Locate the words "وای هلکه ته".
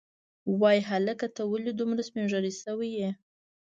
0.61-1.41